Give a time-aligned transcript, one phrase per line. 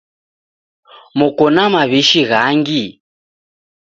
[1.17, 2.83] Moko na maw'ishi ghangi?